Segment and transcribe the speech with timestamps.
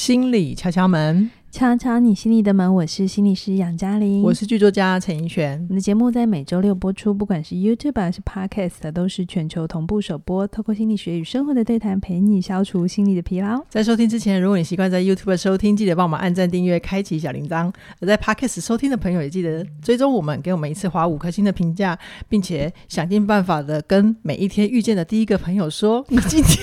[0.00, 2.74] 心理敲敲门，敲敲你心里的门。
[2.74, 5.58] 我是心理师杨嘉玲，我是剧作家陈奕璇。
[5.68, 10.48] 我们的节目在每周六播出，不管是 YouTube 还是 Podcast，都是全球同步首播。
[10.48, 13.62] 透过心理学与生活的对谈，陪你消除心理的疲劳。
[13.68, 26.58] 在收听之前，如果你习惯在 YouTube 收听，记得帮我们按赞、订阅、开启小铃铛；而在 Podcast 收听的朋友，也记得追踪我们，给我们一次划五颗星的评价，并且想尽办法的跟每一天遇见的第一个朋友说：“你 今天。”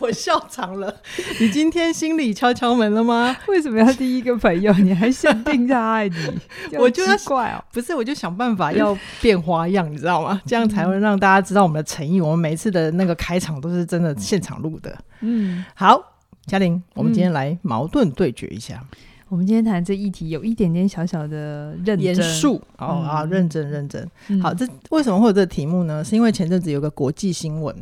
[0.00, 0.94] 我笑场了。
[1.38, 3.36] 你今天心里敲敲门了吗？
[3.46, 4.72] 为什么要第一个朋友？
[4.74, 6.16] 你还限定他爱你？
[6.78, 10.40] 我就要怪哦，不是，我就想办法要 变花样，你知道吗？
[10.46, 12.20] 这样才会让大家知道我们的诚意。
[12.20, 14.96] 我们每次的那个开场都是真的现场录的。
[15.20, 16.02] 嗯，好，
[16.46, 18.80] 嘉玲，我们今天来矛盾对决一下。
[18.92, 18.98] 嗯、
[19.28, 24.10] 我们今天谈这议题有一点点小小的认真严肃哦啊，认真认真。
[24.42, 26.02] 好，这为什么会有这个题目呢？
[26.02, 27.74] 是因为前阵子有个国际新闻。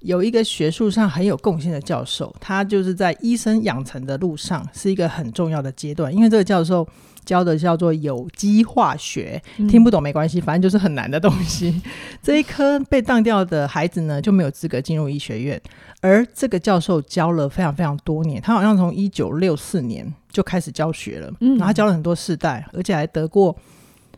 [0.00, 6.86] 有一个学术上很有贡献的教授，他就是在医生养成的路上是一个很重要的阶段，因为这个教授
[7.24, 11.82] 教的叫做有机化学，听不懂没关系，反正就是很难的东西。
[12.22, 15.60] 这一科被当掉的孩子呢，就没有资格进入医学院，
[16.00, 21.50] 而这个教授教了非常非常多年，他好像从一九六四年就开始教学了，嗯。
[21.50, 23.54] 然后他教了很多世代，而且还得过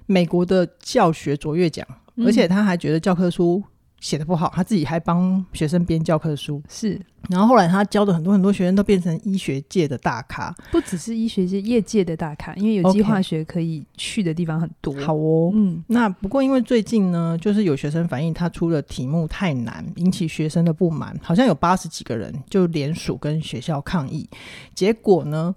[0.06, 1.84] 美国的教学卓越奖，
[2.24, 3.60] 而且他还觉得教科书
[4.02, 7.00] 写的不好，他自己还帮学生编教科书，是。
[7.30, 14.92] 然后后来他教的很多很多学生都变成医学界的大咖，不只是医学界业界的大咖，因为有机化学可以去的地方很多。
[14.92, 15.04] Okay.
[15.04, 15.84] 好哦，嗯。
[15.86, 24.28] 那不过因为最近呢，就是有学生反映他出的题目太难，引起学生的不满，好像有八十几个人就联署跟学校抗议，
[24.74, 25.54] 结果呢，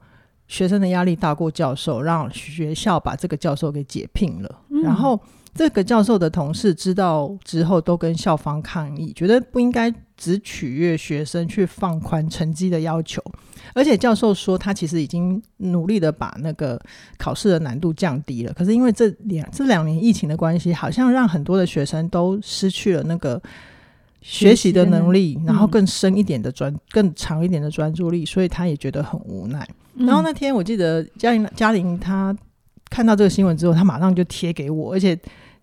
[0.48, 5.20] 学生的压力大过教授，让学校把这个教授给解聘了，嗯、然后。
[5.56, 13.23] 这个教授的同事知道之后，都跟校方抗议，觉得不应该只取悦学生去放宽成绩的要求。
[13.73, 16.78] 而且教授说，他其实已经努力的把那个
[17.17, 18.52] 考试的难度降低了。
[18.52, 23.41] 可是因为这两这两年疫情的关系，好像让很多的学生都失去了那个
[24.22, 29.66] 学习的能力，然后更深一点的专、更长一点的专注力，所以他也觉得很无奈。
[29.96, 32.38] 然后那天我记得嘉玲嘉玲她
[32.90, 35.18] 看到这个新闻之后，她马上就贴给我，而且。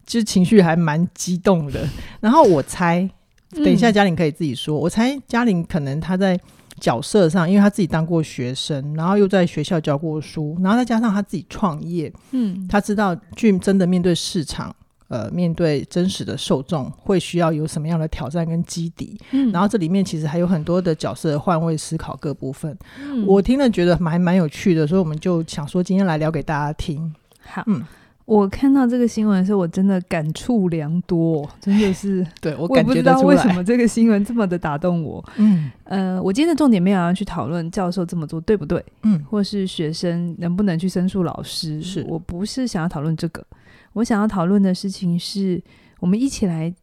[0.07, 1.81] 其实情绪还蛮激动的，
[2.21, 3.09] 然后我猜，
[3.51, 4.79] 等一下嘉玲可以自己说。
[4.79, 6.39] 嗯、我猜嘉玲可能她在
[6.81, 14.75] 角色上，因为她自己当过学生，然后又在学校教过书，然后再加上她自己创业，嗯，她知道去真的面对市场，
[15.09, 19.19] 呃，面对真实的受众，会需要有什么样的挑战跟基底。
[19.31, 22.77] 嗯，然后这里面其实还有很多的角色换位思考各部分。
[23.01, 27.15] 嗯，我听了觉得还蛮有趣的，所以我们就想说今天来聊给大家听。
[27.45, 27.85] 好，嗯。
[28.32, 32.26] 我看到这个新闻的时候，我真的感触良多，真的是。
[32.41, 35.22] 对，我感觉，我也不知道为什么这个新闻这么的打动我。
[35.37, 43.44] 嗯，呃，我今天的重点没有要去讨论教授这么做对不对，嗯，或是学生能不能去申诉老师，是我不是想要讨论这个，
[43.93, 45.62] 我想要讨论的事情是
[46.00, 46.75] 我们一起来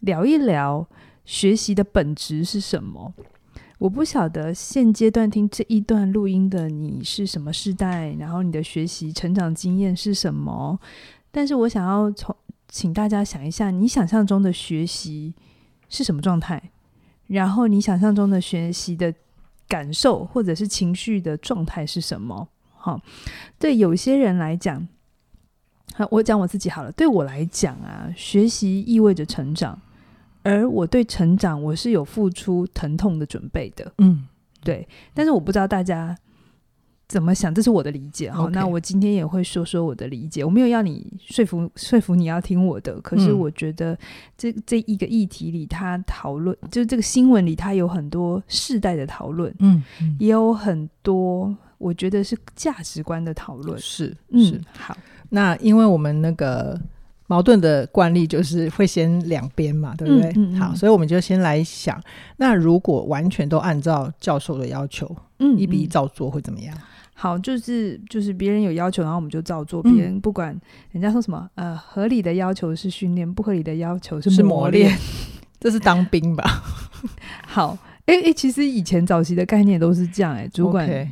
[0.00, 0.86] 聊一聊
[1.26, 3.12] 学习的本质是什么。
[3.78, 10.78] 我不晓得现阶段听这一段录音的你是什么世代，然后你的学习成长经验是什么？
[11.30, 12.34] 但是我想要从
[12.68, 15.34] 请大家想一下，你想象中的学习
[15.88, 16.70] 是什么状态？
[17.26, 19.12] 然后你想象中的学习的
[19.66, 22.48] 感受或者是情绪的状态是什么？
[22.76, 23.00] 好，
[23.58, 24.86] 对有些人来讲，
[25.94, 26.92] 好，我讲我自己好了。
[26.92, 29.80] 对我来讲啊，学习意味着成长。
[30.44, 34.26] 而我对成长，我是有付出疼痛的准备的，嗯，
[34.62, 34.86] 对。
[35.14, 36.14] 但是我不知道大家
[37.08, 38.46] 怎么想，这是我的理解哈。
[38.52, 43.00] 那我今天也会说说我的理解，我没有要你说服说服你要听我的。
[43.00, 43.98] 可是我觉得
[44.36, 54.94] 这这一个议题里，他讨论就是这个新闻里，他有很多世代的讨论，嗯，嗯，也有很多我觉得是价值观的讨论，是是、嗯、好。
[55.30, 56.78] 那因为我们那个。
[57.26, 60.30] 矛盾的惯例就是会先两边嘛，对不对？
[60.32, 61.98] 嗯嗯嗯、好，所以我们就先来想，
[62.36, 66.76] 那如果完全都按照教授的要求，嗯，一比一照做会怎么样？
[67.14, 69.82] 好，就是就是别人有要求，然后我们就照做。
[69.82, 70.54] 别人不管
[70.90, 74.94] 人家说什么，呃，合理的要求是训练，不合理的要求是磨练，
[75.58, 76.44] 这是当兵吧？
[77.46, 80.86] 好，哎、欸、哎、欸，其实以前早期的概念都是这样、欸，哎，主管。
[80.88, 81.08] Okay.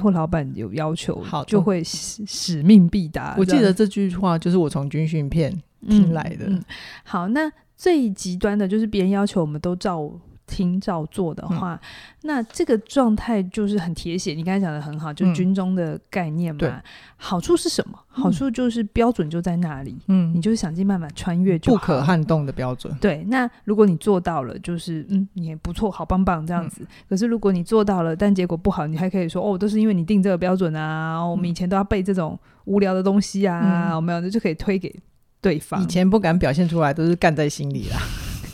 [0.00, 3.34] 或老板有要求，好就会使使命必达。
[3.38, 5.50] 我记得这句话就是我从军训片
[5.88, 6.46] 听来的。
[6.46, 6.64] 嗯嗯、
[7.04, 10.10] 好，那最极端的就是别人要求我们都照
[10.46, 11.80] 听照做的话，嗯、
[12.22, 14.32] 那这个状态就是很铁血。
[14.32, 16.60] 你刚才讲的很好，就是军中的概念嘛。
[16.62, 16.82] 嗯、
[17.16, 17.98] 好处是什么？
[18.08, 22.96] 好处就是标准就在那里，嗯，你就是想尽办法穿越就好，不可撼动的标准。
[23.00, 26.82] 对，那如果你做到了，就是嗯，你也不错，好棒棒这样子。
[26.82, 31.16] 嗯、可是如果你做到了，但结果不好，你还可以说哦，都是因为你定这个标准啊。
[31.16, 34.20] 嗯、我们以前都要背这种无聊的东西啊，我们有？
[34.20, 34.94] 那就可以推给
[35.40, 35.82] 对方。
[35.82, 37.98] 以前不敢表现出来，都是干在心里啦。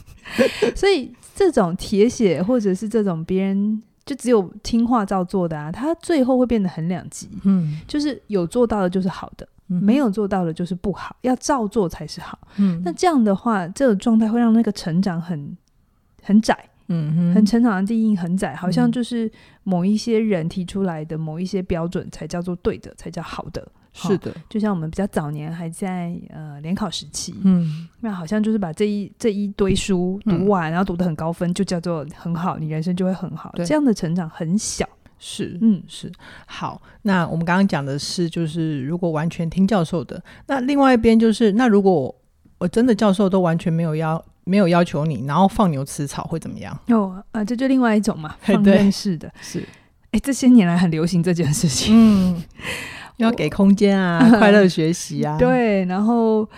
[0.75, 1.13] 所以。
[1.35, 7.29] 这种铁血，或者是这种别人就只有听话照做的啊，他最后会变得很两极。
[7.45, 12.39] 嗯，就是有做到的就是好的，嗯、没有做到的就是不好，要照做才是好。
[12.57, 15.57] 嗯，那这样的话，这个状态会让那个成长很
[16.23, 16.69] 很窄。
[16.89, 19.31] 嗯哼，很成长的定义很窄，好像就是
[19.63, 23.67] 某一些人提出来的某一些标准才叫做对的，才叫好的。
[23.95, 33.53] 是的，就像我们比较早年还在呃联考时期，嗯，那好像就是把这一这一堆书读完，嗯、然后读得很高分，就叫做很好，你人生就会很好。
[33.57, 36.11] 这样的成长很小，是，嗯，是。
[36.47, 42.15] 好，那我们刚刚讲的是，就是如果完全听教授的，那另外一边就是，那如果
[42.59, 46.77] 我真的教授都完全没有要没有要求你，然后放牛吃草会怎么样？
[46.89, 49.63] 哦，啊，这就另外一种嘛， 放任式的，是。
[50.13, 52.43] 哎，这些年来很流行这件事情，嗯。
[53.17, 55.37] 要给空间啊， 快乐学习啊。
[55.41, 56.49] 对，然后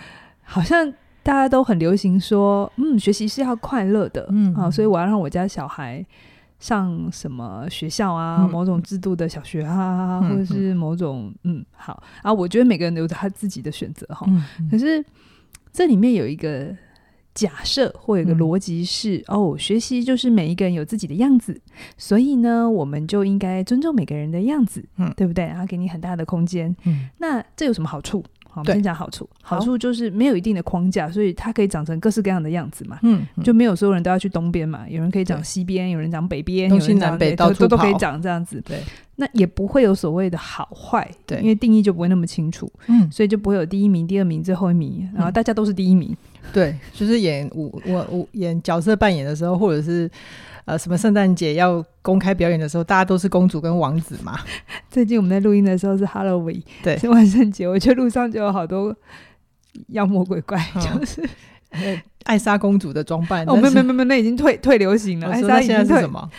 [0.43, 0.89] 好像
[1.23, 6.05] 大家都很流行说，嗯，学习是要快乐的，嗯，啊，所以我要让我家小孩
[6.59, 14.25] 上什么学校啊，嗯、某种制度的小学啊，嗯、或者是某种，嗯，好啊，我觉得每个人都有他自己的选择哈。
[14.69, 15.03] 可是
[15.71, 16.75] 这里面有一个。
[17.35, 21.61] 假设或有一个逻辑是、嗯、哦，学习就是每一个人有自己的样子，
[21.97, 25.45] 所以呢，我们就应该尊重每个人的样子，嗯，对不对？
[25.45, 28.23] 然后给你很大的空间，嗯，那这有什么好处？
[28.55, 29.29] 好，我们先讲好处。
[29.41, 29.59] 好。
[29.59, 38.79] 处就是没有一定的框架，所以它可以长成各式各样的样子嘛，嗯，就没有所有人都要去东边嘛，有人可以讲西边，有人讲北边，东西南北到处都都可以长这样子，对。
[39.17, 46.15] 那也不会有所谓的好坏，对，因为定义就不会那么清楚，嗯，所以就不会有第一名、第二名、最后一名，然后大家都是第一名。
[46.53, 50.09] 对，就是演我我我演角色扮演的时候，或者是
[50.65, 54.37] 呃什么圣诞节要公开表演的时候，大家都是公主跟王子嘛。
[54.89, 58.95] 最近我们在录音的时候是 Halloween，对， 是万圣节，我觉得路上就有好多
[59.89, 61.29] 妖魔鬼怪，嗯、就是
[62.25, 63.47] 艾莎公主的装扮。
[63.47, 65.29] 哦，没没没有，那已经退退流行了。
[65.29, 66.29] 艾莎现在是什么？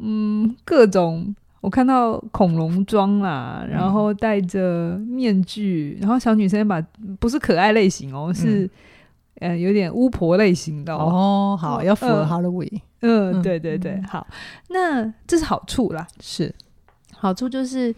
[0.00, 6.80] 嗯，各种我看到恐龙装啦，然后戴着面具，然后小女生把
[7.18, 8.64] 不是可爱类型哦，是。
[8.64, 8.70] 嗯
[9.40, 12.74] 呃，有点巫婆类型的哦，哦，好，要符合 Halloween。
[12.74, 14.26] 嗯， 嗯，对对对，嗯、好，
[14.68, 16.54] 那这是好处啦，是
[17.14, 17.94] 好处就是，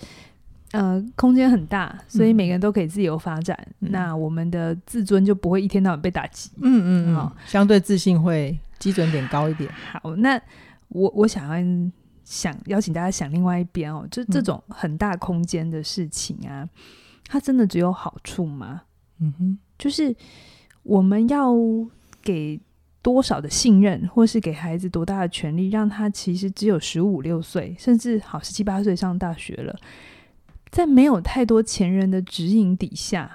[0.73, 6.50] 呃，空间很大，所以每个人都可以自由发展，嗯、那我们的自尊就不会一天到晚被打击。
[6.62, 9.70] 嗯嗯，好，相对自信会基准点高一点。
[9.93, 10.41] 好，那
[10.88, 11.91] 我我想要
[12.25, 16.69] 想邀请大家想另外一边哦，就这种很大空间的事情啊，嗯、
[17.26, 18.82] 它真的只有好处吗？
[19.20, 20.14] 嗯哼，就是。
[20.82, 21.52] 我们要
[22.23, 22.58] 给
[23.02, 29.75] 多少的信任，或是给孩子多大的权利，让他其实只有十五六岁，甚至好十七八岁上大学了，
[30.70, 33.31] 在没有太多前人的指引底下，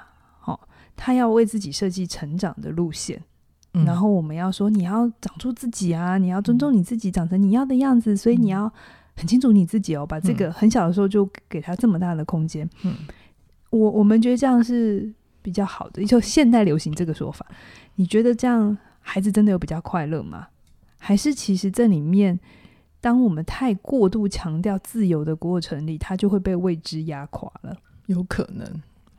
[0.46, 0.60] 哦，
[0.96, 3.22] 他要为自己设计成长的路线。
[3.74, 8.72] 嗯、然后我们要说，你要长出自己啊，你要尊重你自己，长成你要的样子，所以你要
[9.16, 12.70] 很清楚你自己哦，把这个很小的时候就给他这么大的空间。
[12.84, 12.96] 嗯，
[13.72, 15.14] 我我们觉得这样是。
[15.46, 17.46] 比较好的，就现代流行这个说法，
[17.98, 18.76] 你觉得这样
[19.08, 20.48] 孩子真的有比较快乐吗？
[20.98, 22.40] 还是其实这里面，
[23.00, 27.78] 当我们太过度强调自由的过程里，他就会被未知压垮了？
[28.08, 28.68] 有可能，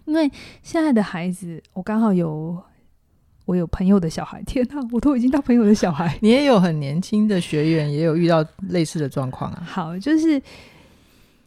[0.04, 0.28] 因为
[0.62, 2.60] 现在的孩子，我刚好有
[3.44, 9.62] 我有朋友的小孩，天哪，我都已经到朋友的小孩， 你也有很年轻的学员，也有遇到类似的状况啊。
[9.64, 10.42] 好，就是。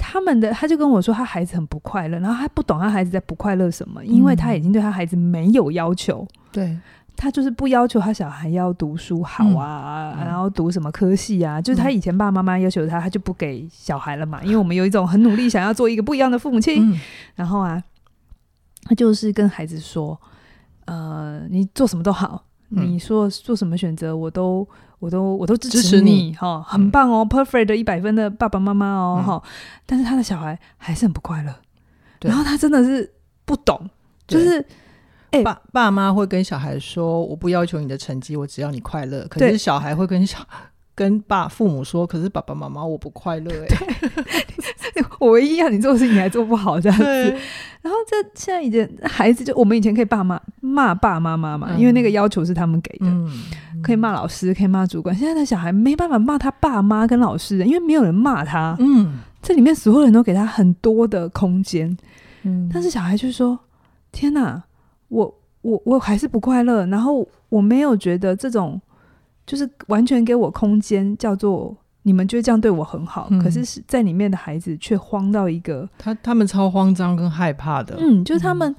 [0.02, 6.82] 他们的他就跟我说，他孩子很不快乐，然后他不懂他孩子在不快乐什么，因为他已经对他孩子没有要求，对、嗯、
[7.20, 17.00] 他就是不要求他小孩要读书好啊，嗯、然后读什么科系啊，嗯、就是他以前爸爸妈妈要求他，他就不给小孩了嘛，因为我们有一种很努力想要做一个不一样的父母亲，嗯、
[17.36, 17.84] 然后啊，
[18.84, 20.18] 他就是跟孩子说，
[20.86, 22.46] 呃，你做什么都好。
[22.72, 24.64] 你说做什么选择，我都
[25.00, 29.44] 我都我都支持你哈，很棒哦，perfect 的一百分的爸爸妈妈哦哈。
[29.88, 31.52] 但是他的小孩还是很不快乐，
[32.22, 33.12] 然后他真的是
[33.44, 33.90] 不懂，
[34.28, 34.64] 就是
[35.32, 39.26] 哎，爸爸妈会跟小孩说，我不要求你的成绩，我只要你快乐。
[39.30, 40.40] 可是小孩会跟小
[40.96, 47.04] 跟爸父母说，可是爸爸妈妈我不快乐哎， 我唯一要你做的事情你还做不好这样子。
[47.82, 53.06] 然后这现在已经孩子就我们以前可以爸妈骂爸妈妈嘛，因为那个要求是他们给的。
[53.82, 55.16] 可以骂老师，可以骂主管。
[55.16, 58.76] 现在的小孩没办法骂他爸妈跟老师，因为没有人骂他。
[58.80, 61.98] 嗯，这里面所有人都给他很多的空间。
[62.44, 63.58] 嗯，但是小孩就说
[64.12, 64.62] ：“天哪，
[65.10, 68.82] 我我我还是不快乐。”然后我没有觉得这种
[69.46, 71.76] 就是完全给我空间，叫做。
[72.04, 77.98] 你们觉得这样对我很好，嗯、可是是在里面的孩子却慌到一个，他他们超慌张跟害怕的。
[78.00, 78.76] 嗯，就是他们、嗯、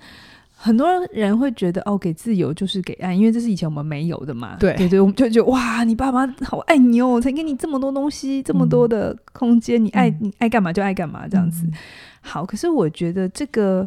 [0.57, 4.57] 很多人会觉得哦，给自由就是给爱，因为这是以前我们没有的嘛。
[4.59, 11.67] 对对对，我们就觉得哇，你爸妈好爱你哦，才给你这么多东西，这么多的空间，嗯、你爱你爱干嘛就爱干嘛这样子。
[11.67, 11.73] 嗯、
[12.23, 13.87] 好，可是我觉得这个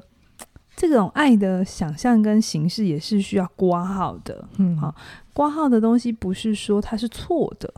[0.75, 4.48] 这种爱的想象跟形式也是需要挂号的。
[4.58, 4.94] 嗯，好，
[5.34, 7.74] 挂号的东西不是说它是错的。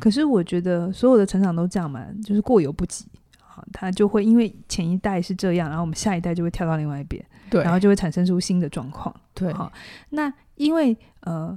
[0.00, 3.06] 可是我觉得所有的成长都这样嘛，就是过犹不及，
[3.40, 9.72] 好，他就会因为前一代是这样，然后我们下一代就会跳到另外一边，对，然后就会产生出新的状况，对，好，
[10.10, 11.56] 那因为呃，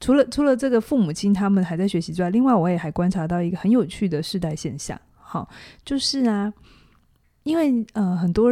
[0.00, 5.46] 除了除了这个父母亲他们还在学习之外，另外我也还观察到一个很有趣的世代现象，好，
[5.84, 6.50] 就是啊，
[7.42, 8.50] 因为呃很多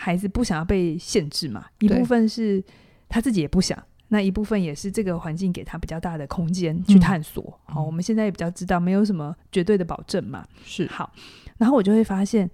[0.00, 2.62] 孩子不想要被限制嘛，一部分是
[3.08, 3.76] 他自己也不想。
[4.06, 7.42] 那一部分也是这个环境给他比较大的空间去探索。
[7.66, 10.46] 嗯、好，我们现在也比较知道，没有什么绝对的保证嘛。
[10.64, 11.12] 是好，
[11.58, 12.48] 然后我就会发现，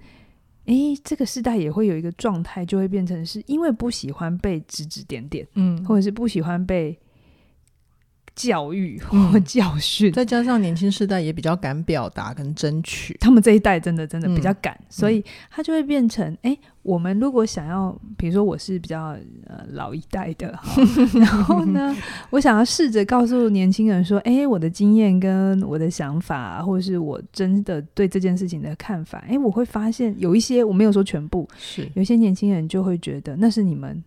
[0.65, 6.99] 诶，这个时代也会有一个状态，就会变成是因为不喜欢被指指点点，嗯，或者是不喜欢被。
[8.35, 20.49] 教育或教训，嗯，再加上年轻世代也比较敢表达跟争取，他们这一代真的真的比较敢，嗯、所以他就会变成，哎、欸，我们如果想要，比如说我是比较呃老一代的，
[21.15, 21.95] 然后呢，
[22.31, 31.89] 我想要试着告诉年轻人说，哎、欸，我的经验跟我的想法，或者是我真的对这件事情的看法，哎、欸，我会发现有一些我没有说全部，是。
[31.95, 34.03] 有些年轻人就会觉得那是你们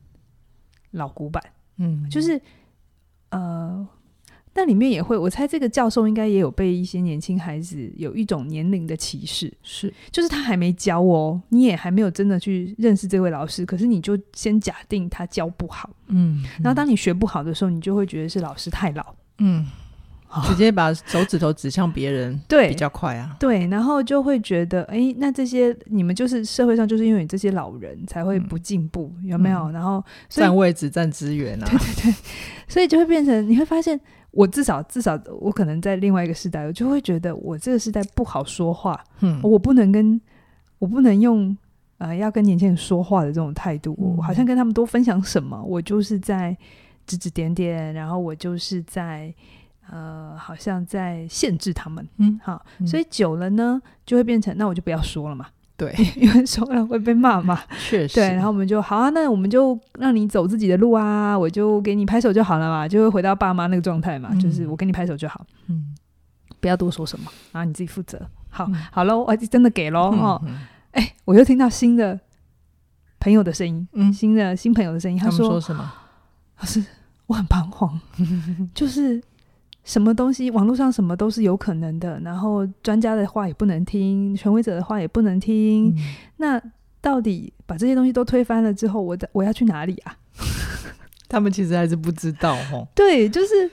[0.92, 1.42] 老古板，
[1.78, 2.42] 嗯，就是
[3.30, 3.88] 呃。
[4.58, 19.68] 那里面也会，我猜这个教授应该也有被一些年轻孩子有一种年龄的歧视，是，就是他还没教哦，你也还没有真的去认识这位老师，可是你就先假定他教不好，嗯，然后当你学不好的时候，你就会觉得是老师太老，嗯。
[20.46, 23.38] 直接把手指头指向别人，对，比较快啊。
[23.40, 29.72] 对，然后就会觉得，哎，那这些你们就是社会上就是因为你这些老人才会不进步，嗯、有没有？
[29.72, 31.68] 然后占位置、占资源啊。
[31.70, 32.16] 对对对，
[32.68, 33.98] 所以就会变成你会发现，
[34.32, 40.20] 我至少至少我可能在另外一个时代，我就会觉得我这个时代不好说话，嗯，我不能跟
[40.80, 41.58] 我不能用
[41.98, 46.56] 呃要跟年轻人说话的这种态度，嗯、我好像跟他们多分享什么，我就是在
[47.06, 49.34] 指指点点，然后我就是在。
[49.90, 65.94] 呃，好像在限制他们，嗯，好，嗯、所以久了呢，就会变成那我就不要说了嘛，对， 因为说了会被骂嘛，确实，对，然后我们就好啊，那我们就让你走自己的路啊，我就给你拍手就好了嘛，就会回到爸妈那个状态嘛，嗯、就是我给你拍手就好，嗯，
[66.60, 68.20] 不要多说什么，然后你自己负责，
[68.50, 70.42] 好，嗯、好喽，我真的给喽，嗯、哦，
[70.94, 72.20] 哎、欸，我又听到新的
[73.20, 75.94] 朋友的声音，嗯，新的新朋友的声音，他说，他说什么？
[76.60, 76.84] 老师，
[77.28, 78.02] 我很彷徨，
[78.74, 79.22] 就是。
[79.88, 80.52] 什么东西？
[80.52, 85.96] 网络上什么都是有可能的，然后专家的话也不能听，权威者的话也不能听。
[85.96, 85.96] 嗯、
[86.36, 86.62] 那
[87.00, 90.18] 到底把这些东西都推翻了之后，我的我要去哪里啊？
[91.30, 92.86] 他们其实还是不知道哦。
[92.94, 93.72] 对，就是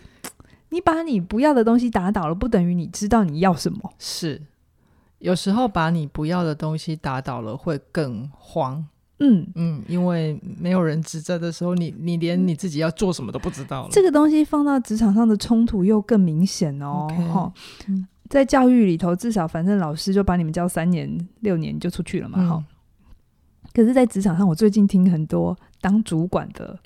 [0.68, 3.92] 你把你不要的东西打倒了，不等于你知道你要什么。
[3.98, 4.40] 是，
[5.18, 8.86] 有时候把你不要的东西打倒了，会更慌。
[9.18, 13.88] 嗯嗯，因为没有人指责的时候，你你连你自己要做什么都不知道了。
[13.92, 17.06] 这个东西放到职场上的冲突又更明显哦。
[17.32, 17.52] 哈
[18.28, 22.38] 在教育里头，至少反正老师就把你们教三年六年就出去了嘛。
[22.48, 22.64] 哈、嗯，
[23.72, 26.76] 可是，在职场上，我最近听很多当主管的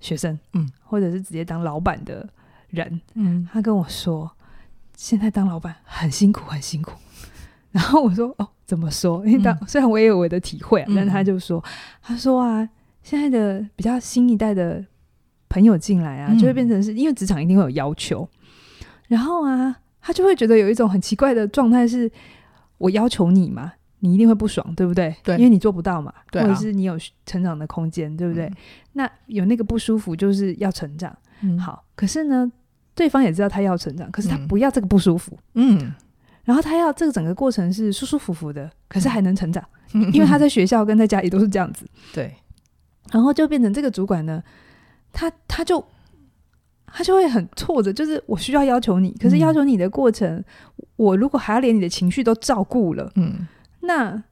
[0.00, 2.28] 学生，嗯，或者是直接当老板的
[2.70, 4.28] 人，嗯，他跟我说，
[4.96, 6.92] 现在当老板很辛苦，很辛苦。
[7.74, 8.48] 然后我说，哦。
[8.64, 9.26] 怎么说？
[9.26, 11.62] 因为当虽然我也有我的体会，啊、但他就说
[12.00, 12.66] ：“他说啊，
[13.02, 14.82] 现在的比较新一代的
[15.50, 18.26] 朋友进来啊，嗯、就会变成是因为职场一定会有要求，
[19.08, 22.10] 然后啊，他就会觉得有一种很奇怪的状态，是
[22.78, 25.14] 我要求你嘛，你一定会不爽，对不对？
[25.22, 28.46] 对，因为你做不到嘛，对啊、或者是你有成长的空间，对不对？
[28.46, 28.56] 嗯、
[28.94, 31.14] 那有那个不舒服，就是要成长。
[31.42, 32.50] 嗯、好，可是呢，
[32.94, 35.38] 对方也知道他要成长，可是他不要这个不舒服。
[35.52, 35.92] 嗯。
[36.42, 41.86] 嗯”然后他要这个整个过程是舒舒服服的，可是还能成长，嗯、 因为他在学校跟在家里都是这样子。
[42.12, 42.34] 对，
[43.10, 44.42] 然后就变成这个主管呢，
[45.12, 45.84] 他他就
[46.86, 50.44] 他就会很挫折，就是我需要要求你，可是要求你的过程，嗯、
[50.96, 53.46] 我如果还要连你的情绪都照顾了，嗯，
[53.80, 54.22] 那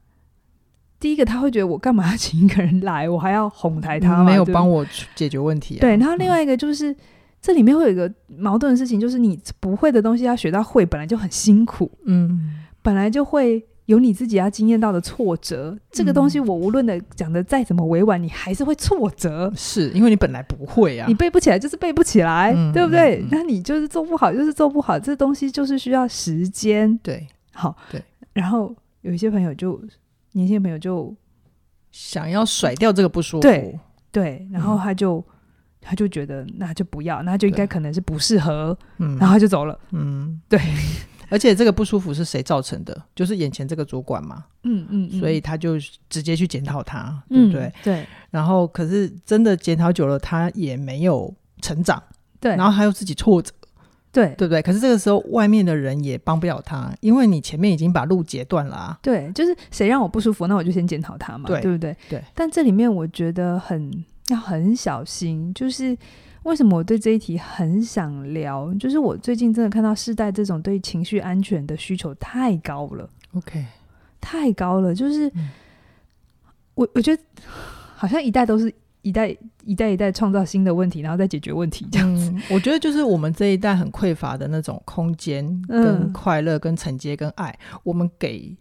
[0.99, 5.81] 第一个他会觉得我干嘛要请一个人来，我还要哄抬他，没有帮我解决问题、啊。
[5.81, 6.95] 对，然后另外一个就是。
[7.41, 13.65] 这里面会有一个矛盾的事情，就是你不会的东西要学到会，本来就很辛苦，嗯，本来就会。
[13.87, 23.27] 有你自己要经验到的挫折，这个东西我无论的讲的再怎么委婉，你还是会挫折，是因为你本来不会啊，你背不起来就是背不起来，嗯、对不对？
[23.33, 26.97] 那、嗯、你就是做不好就是做不好，这东西就是需要时间。
[26.99, 28.01] 对，好，对。
[28.33, 29.83] 然后有一些朋友就
[30.35, 31.13] 年轻朋友就
[31.91, 33.77] 想要甩掉这个不舒服，对
[34.13, 35.25] 对，然后他就、嗯、
[35.81, 40.61] 他就觉得那就不要，那就应该可能是不适合，嗯，然后他就走了，嗯，对。
[41.33, 43.03] 而且这个不舒服是谁造成的？
[43.15, 44.47] 就是眼前这个主管嘛。
[44.65, 47.73] 嗯嗯，嗯，所以他就直接去检讨他，嗯，对不对？
[47.85, 48.07] 对。
[48.31, 51.33] 然后，可是真的检讨久了，他也没有
[51.63, 52.03] 成长。
[52.41, 52.57] 对。
[52.57, 53.53] 然后还有自己挫折，
[54.11, 54.61] 对，对不对？
[54.61, 58.99] 可是这个时候，外面的人也帮不了他，因为你前面已经把路截断了啊。
[59.01, 61.97] 对，就是谁让我不舒服，那我就先检讨他嘛，对，对不对？
[62.09, 62.21] 对。
[62.35, 65.97] 但这里面我觉得很要很小心，就是。
[66.45, 68.73] 为什么我对这一题很想聊？
[68.77, 73.07] 就是我最近真的看到世代这种对情绪安全的需求太高了。
[73.35, 73.63] OK，
[74.23, 74.95] 太高了。
[74.95, 75.51] 就是、嗯、
[76.75, 77.23] 我我觉得
[77.95, 78.73] 好像一代都是
[79.03, 82.41] 一代一代一代创造新的问题，然后再解决问题这样子、嗯。
[82.49, 88.57] 我觉得就是我们这一代很匮乏的那种空间、跟快乐、跟承接、跟爱，嗯、我们给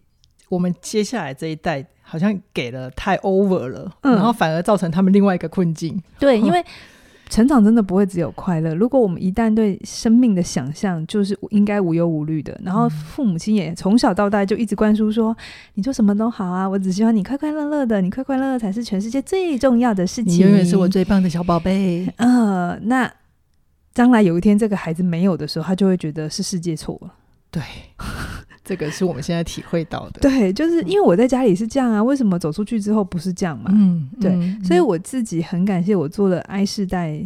[0.49, 6.01] 我们接下来这一代好像给了太 over 了、嗯，然后反而造成他们另外一个困境。
[6.19, 6.61] 对，因为。
[7.31, 8.73] 成长真的不会只有快乐。
[8.73, 15.37] 如果我们一旦对生命的想象就是应该无忧无虑的，然后父母亲也从小到大就一直灌输说，
[15.75, 20.33] 你做什么都好啊，我只希望你快快乐乐的，你快快乐乐才是全世界最重要的事情。
[20.33, 22.11] 你永远是我最棒的小宝贝。
[22.17, 23.07] 呃，那
[23.93, 27.13] 将来有一天这个孩子没有的时候，他就会觉得是世界错了。
[27.51, 27.61] 对。
[28.63, 33.71] 这个是我们现在体会到的，对，就是因为我在家里是这样啊，为什么走出去之后不是这样嘛？
[33.73, 37.19] 嗯，对，嗯、所以我自己很感谢我做了 I 世代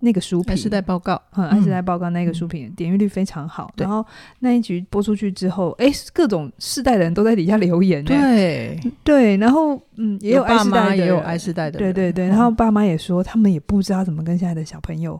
[0.00, 4.04] 那个书评，I 世代报告，嗯，I 世代报告那个书评、嗯、点阅率非常好，然后
[4.40, 8.76] 那一局播出去之后，哎，各种世代的人都在底下留言，对。
[9.04, 15.16] 对，然后嗯，也有 I 世代的，也有 I 世代的，对对对，然后爸妈也说，他们也不知道怎么跟现在的小朋友。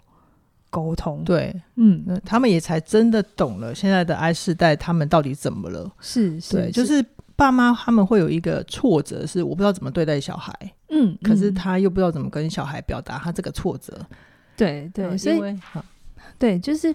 [0.73, 1.23] 沟通。
[1.23, 5.93] 对，嗯，他们也才真的懂了现在的 I 世代，他们到底怎么了？
[6.01, 7.05] 是，是对，就是
[7.37, 10.53] 爸妈他们会有一个挫折，是我不知道怎么对待小孩，
[10.89, 14.05] 嗯，可是他又不知道怎么跟小孩表达他这个挫折，
[14.57, 15.61] 对对，嗯、所以
[16.39, 16.93] 对，就是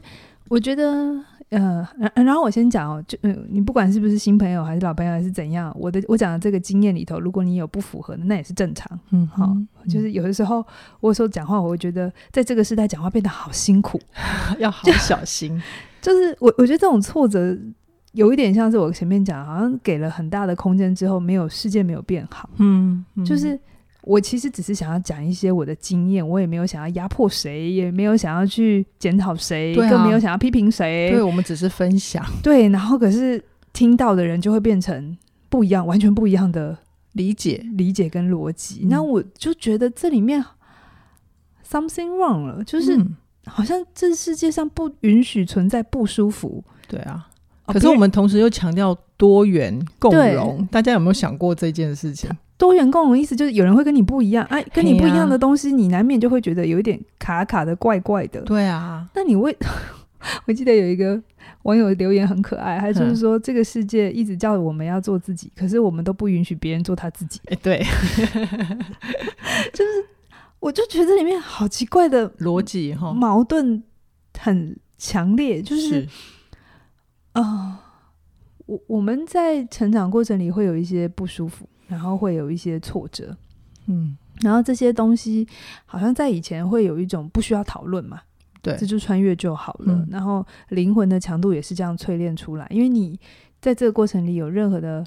[0.50, 1.16] 我觉得。
[1.50, 3.18] 呃，然然后我先讲哦，就
[3.50, 9.00] 你不管是不是新朋友还是老朋友还是怎样，我的我讲的这个经验里头，如果你有不符合的，那也是正常。
[9.12, 9.58] 嗯，好、哦，
[9.90, 10.58] 就是有的时候
[11.00, 13.98] 我有时候讲话，我会觉得在这个时代讲话变得好辛苦，
[14.60, 15.58] 要好小心。
[16.02, 17.58] 就， 就是我我觉得这种挫折
[18.12, 22.50] 有一点像是我前面讲，好像给了很大的空间之后，没有世界没有变好。
[22.58, 23.58] 嗯，嗯就是。
[24.08, 31.12] 我其实只是想要讲一些我的经验，我也没有想要压迫谁，也没有想要去检讨谁，啊，更没有想要批评谁。
[31.12, 32.26] 对，我们只是分享。
[32.42, 33.44] 对，然后可是
[33.74, 35.18] 听到的人就会变成
[35.50, 36.78] 不一样，完全不一样的
[37.14, 38.80] 理解、理解跟逻辑。
[38.84, 38.90] 嗯。
[38.90, 40.42] 那我就觉得这里面
[41.70, 42.98] something wrong 了，就是
[43.46, 46.64] 好像这世界上不允许存在不舒服。
[46.88, 47.28] 对啊，
[47.66, 52.30] 可是我们同时又强调多元共融，大家有没有想过这件事情？
[52.58, 58.42] 多元共融意思就是有人会跟你不一样，哎、啊，跟你不一样的东西，你难免就会觉得有一点卡卡的、怪怪的。
[58.42, 59.56] 对啊，那你为
[60.46, 61.22] 我记得有一个
[61.64, 67.40] 网友留言很可爱，他就是说这个世界一直叫我们要做自己，可是我们都不允许别人做他自己。
[67.46, 67.78] 哎，对，
[69.72, 70.06] 就是
[70.60, 73.84] 我就觉得里面好奇怪的逻辑哈，矛盾
[74.40, 76.08] 很强烈，就是
[77.34, 77.42] 啊。
[77.42, 77.80] 呃
[78.68, 83.36] 我我们在成长过程里会有一些不舒服，然后会有一些挫折，
[83.86, 85.48] 嗯，然后这些东西
[85.86, 88.22] 好像在以前会有一种不需要讨论嘛，
[88.62, 89.94] 对，这就穿越就好了。
[89.94, 93.18] 嗯，然后灵魂的强度也是这样淬炼出来，因为你
[93.62, 95.02] 在这个过程里有任何的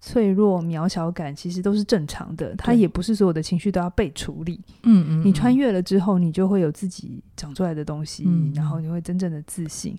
[0.00, 2.54] 脆弱、渺小感，其实都是正常的。
[2.56, 9.94] 它也不是所有的情绪都要被处理，嗯嗯，你穿越了之后，你就会有自己长出来的东西，嗯，然后你会真正的自信。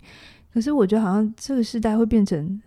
[0.51, 2.59] 可是我觉得好像这个时代会变成。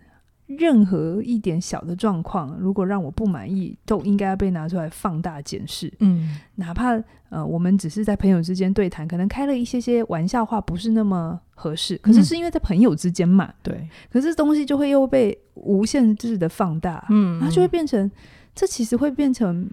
[0.57, 5.91] 任何一点小的状况，如果让我不满意，都应该要被拿出来放大检视。
[5.99, 11.97] 嗯，哪怕呃，我们只是在朋友之间对谈，可能开了一些些玩笑话，不是那么合适。
[11.97, 13.89] 可是是因为在朋友之间嘛，对、嗯。
[14.11, 18.09] 可是东西就会又被无限制的放大，嗯，它就会变成，
[18.53, 19.69] 这其实会变成。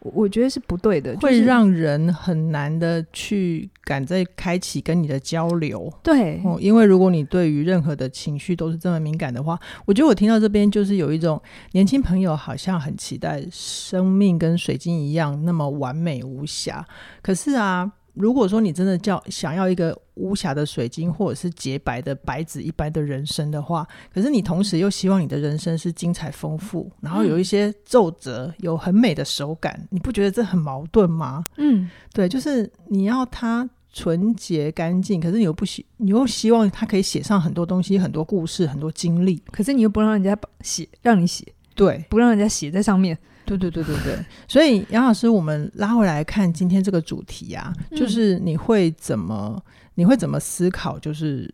[0.00, 5.92] 我觉得是不对的，会让人很难的去敢再开启跟你的交流。
[6.02, 11.40] 对，哦，因为如果你对于任何的情绪都是这么敏感的话，我觉得我听到这边就是有一种
[11.72, 16.86] 年轻朋友好像很期待生命跟水晶一样那么完美无瑕。
[17.20, 31.44] 可是啊，如果说你真的叫想要一个无瑕的水晶，或者是洁白的白纸一般的人生的话，可是你同时又希望你的人生是精彩丰富，然后有一些皱褶，有很美的手感，你不觉得这很矛盾吗？
[31.56, 43.16] 嗯，对，就是你要它纯洁干净，可是你又不希，你又希望它可以写上很多东西、很多故事、很多经历，可是你又不让人家写，让你写，对，不让人家写在上面。
[43.44, 49.62] 对对对对对，所以杨老师，我们拉回来看今天这个主题啊，就是你会怎么
[49.94, 51.52] 你会怎么思考，就是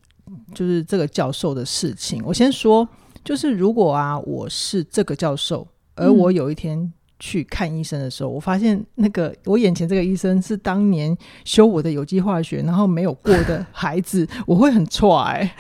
[0.54, 2.22] 就是这个教授的事情。
[2.24, 2.86] 我先说，
[3.24, 6.92] 就是如果啊，我是这个教授，而我有一天。
[7.18, 15.50] 去看医生的时候，我发现那个我眼前这个医生是当年修我的有机化学，然后没有过的孩子， 我会很挫哎，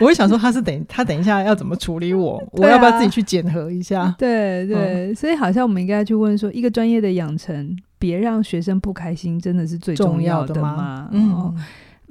[0.00, 4.14] 我会想说他是等他等一下要怎么处理我， 啊、我要不要自己去检核一下？
[4.18, 4.76] 对对、
[5.10, 10.70] 嗯，所以好像我们应该去问说，一个专业的养成，别让学生不开心，真的是最重要的吗？
[10.70, 11.54] 的吗嗯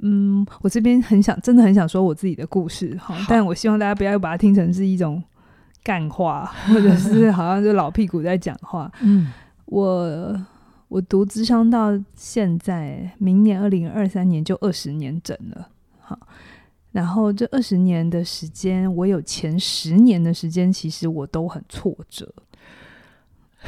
[0.02, 5.22] 嗯，我这边很想，真的很想说我自己的故事哈，但我希望大家不要把它听成是一种。
[5.86, 8.90] 干话， 或者是好像就老屁股在讲话。
[9.02, 9.32] 嗯，
[9.66, 10.36] 我
[10.88, 15.68] 我读智商到现在，明年二零二三年就二十年整了。
[16.00, 16.18] 好，
[16.90, 22.34] 然后这二十年的时间，我有前十年的时间，其实我都很挫折。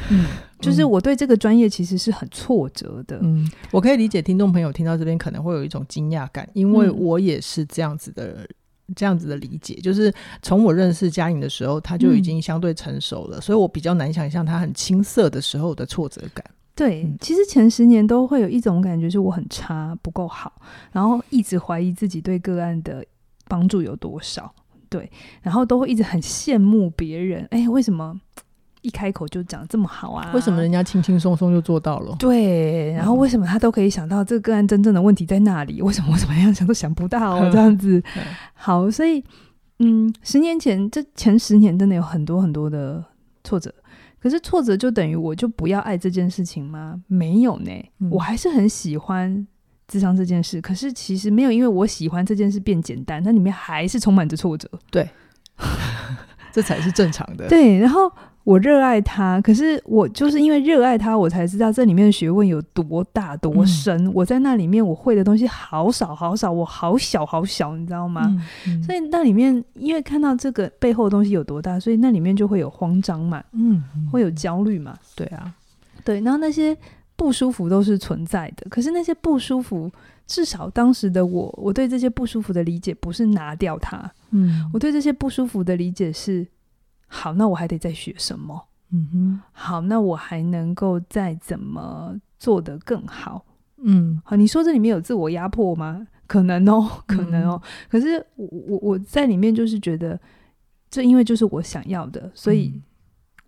[0.09, 0.25] 嗯，
[0.59, 3.17] 就是我对这个专业其实是很挫折的。
[3.21, 8.49] 嗯，我可以理解听众朋友听到这边可能会有一种惊讶感，因为我也是这样子的人。
[8.95, 16.45] 这样子的理解，就是从我认识嘉颖的时候，他就已经相对成熟了，嗯，所以我比较难想象他很青涩的时候的挫折感。
[16.75, 23.05] 对，嗯，其实前十年都会有一种感觉，是我很差，不够好，然后一直怀疑自己对个案的
[23.47, 24.53] 帮助有多少，
[24.89, 28.19] 对，然后都会一直很羡慕别人，哎，为什么？
[28.81, 30.31] 一开口就讲这么好啊？
[30.33, 32.15] 为什么人家轻轻松松就做到了？
[32.19, 35.81] 对，然后为什么他都可以想到这个个案真正的问题在哪里？
[35.81, 38.01] 为什么我怎么样想都想不到这样子？
[38.53, 39.23] 好，所以
[39.79, 43.03] 嗯，十年前这前十年真的有很多很多的
[43.43, 43.73] 挫折，
[44.19, 47.01] 可是挫折就等于我就不要爱这件事情吗？
[47.07, 49.47] 没有呢，嗯、我还是很喜欢
[49.87, 50.61] 智商这件事。
[50.61, 54.69] 可是其实没有，因为我喜欢这件事变简单，那里面还是充满着挫折。
[54.91, 55.09] 对，
[56.51, 57.47] 这才是正常的。
[57.47, 58.11] 对，然后。
[58.45, 63.95] 我热爱它，可是我就是因为热爱它，我才知道这里面的学问有多大多深。
[64.07, 68.23] 嗯、我在那里面，我会的东西好少好少，我好小好小，你知道吗？
[68.65, 75.53] 嗯嗯、所以那里面，因为看到这个背后的东西有多大，所以那里面就会有慌张嘛，嗯，嗯会有焦虑嘛，对啊，
[76.03, 76.19] 对。
[76.21, 76.75] 然后那些
[77.15, 79.91] 不舒服都是存在的，可是那些不舒服，
[80.29, 86.47] 至少当时的我，我对这些不舒服的理解不是拿掉它，嗯，我对这些不舒服的理解是。
[87.11, 88.67] 好，那我还得再学什么？
[88.91, 93.43] 嗯哼，好，那我还能够再怎么做得更好？
[93.83, 96.05] 嗯，好，你说这里面有自我压迫吗？
[96.27, 97.59] 可能哦，可能哦。
[97.63, 100.19] 嗯、可是我我我在里面就是觉得，
[100.91, 102.79] 这因为就是我想要的，所以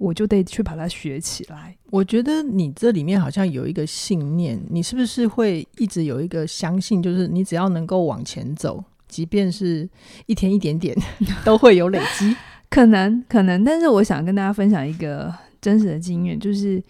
[0.01, 1.75] 我就得去把它学起来。
[1.91, 9.87] 我觉得你这里面好像有一个信念，你是不是会一直有一个相信，就是你只要能够往前走，即便是
[10.25, 10.97] 一天一点点，
[11.45, 12.35] 都会有累积。
[12.71, 16.81] 可能可能，但是我想跟大家分享一个真实的经验，就是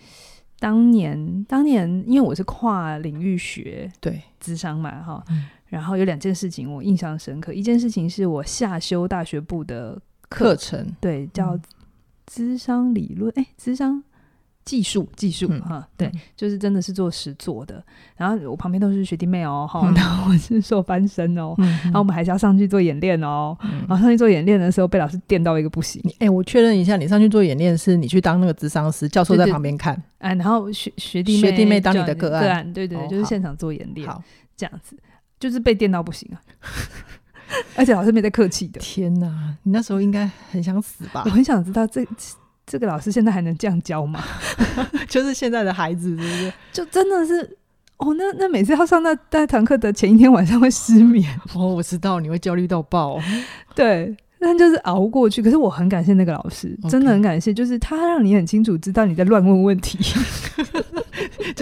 [0.60, 4.22] 当年当年，因为我是跨领域学对。
[4.40, 11.56] 智商嘛哈、嗯，然后有两件事情我印象深刻，一件事情是我下修大学部的课程，对，叫
[12.32, 14.04] 咨商理论，哎、欸，咨商。
[14.64, 17.84] 技术技术哈、嗯，对、嗯，就是真的是做实做的。
[18.16, 23.80] 然后我旁边都是学弟妹哦，哈、嗯，然后我是硕班生哦、嗯，然后我们还是要上去做演练哦、嗯。
[23.80, 26.00] 然后上去做演练的时候，被老师电到一个不行。
[26.20, 34.24] 哎、欸，我确认一下，你上去做演练是你去当那个智商师，教授在旁边看，哎，然后学学弟妹学弟妹当你的个案，对对对、哦，就是现场做演练，好，
[34.56, 34.96] 这样子，
[35.40, 36.38] 就是被电到不行啊。
[37.76, 38.80] 而且老师没在客气的。
[38.80, 41.24] 天哪，你那时候应该很想死吧？
[41.26, 42.06] 我很想知道这。
[42.64, 44.24] 这个老师现在还能这样教吗？
[45.10, 46.54] 就是现在的孩子，是不是？
[46.72, 47.58] 就真的是
[47.98, 53.20] 哦，那那每次要上那那堂课的前一天晚上会失眠哦，我知道你会焦虑到爆，
[53.76, 55.42] 对，但就是熬过去。
[55.42, 59.98] 可是我很感谢那个老师.真的很感谢，就是他让你很清楚知道你在乱问问题，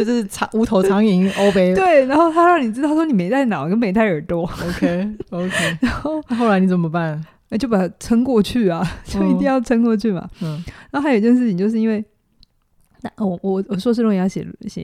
[0.04, 7.24] 就是长无头苍蝇 欧杯对，然后他让你知道说你没带脑跟没带耳朵，OK OK， 然后后来你怎么办？
[7.50, 10.30] 那就把它撑过去啊，就一定要撑过去嘛。
[10.42, 12.04] 嗯，然后还有一件事情，就是因为
[13.02, 14.84] 那我我我硕士论文要写写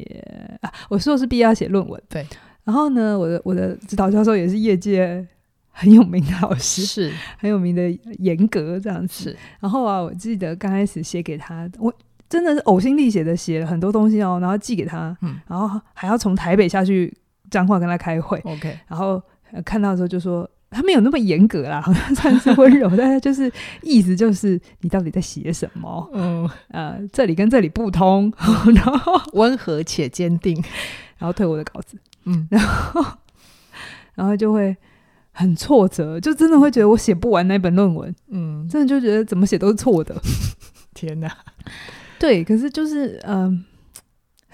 [0.61, 2.01] 啊，我硕士毕业要写论文。
[2.09, 2.25] 对，
[2.63, 5.23] 然后呢，我的我的指导教授也是业界
[5.69, 9.37] 很有名的老师，是很有名的严格这样子。
[9.59, 11.93] 然后啊，我记得刚开始写给他，我
[12.29, 17.13] 真的是呕心沥血的写了很多东西哦，然后寄给他，嗯，然后还要从台北下去。
[17.51, 19.21] 彰化跟他开会，OK，然后
[19.63, 20.49] 看到的时候就说。
[20.71, 23.49] 他没有那么严格啦， 好像算是温柔，但是就是
[23.81, 26.09] 意思就是你到底在写什么？
[26.11, 28.33] 嗯，呃，这里跟这里不通，
[28.75, 30.53] 然后温和且坚定，
[31.17, 33.05] 然后退我的稿子，嗯，然后
[34.15, 34.75] 然后就会
[35.31, 40.19] 很挫折，就真的会觉得我写不完那本论文，嗯，真的就觉得怎么写都是错的，
[40.93, 41.31] 天哪，
[42.25, 43.45] 对，可是就是嗯。
[43.45, 43.65] 呃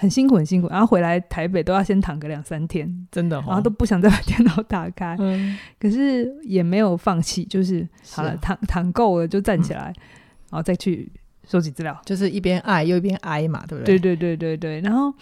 [0.02, 10.02] 很辛苦，很辛苦，然后回来台北都要先躺个两三天，真的、哦，然后都不想再把电脑打开，嗯、 可是也没有放弃，就是好了，躺躺够了就站起来，嗯、
[10.50, 11.08] 然后再去
[11.48, 14.00] 收集资料，就是一边爱又一边哀嘛，对不对？
[14.00, 14.82] 对对对对对。
[14.82, 15.14] 然后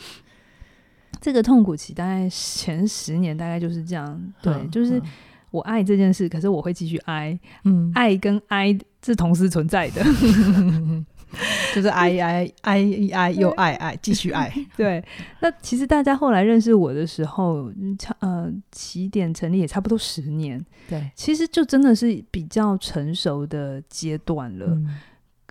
[1.20, 5.02] 这个痛苦期大概前十年大概就是这样，对，嗯、就是
[5.52, 10.02] 我爱这件事，可是我会继续哀，嗯，爱跟哀是同时存在的。
[11.76, 14.52] 就是爱爱爱爱又爱爱，继续爱。
[14.76, 15.04] 对，
[15.42, 20.64] 那其实大家后来认识我的时候，差呃，起点成立也差不多十年。
[20.90, 24.66] 对，其实就真的是比较成熟的阶段了。
[24.68, 25.00] 嗯、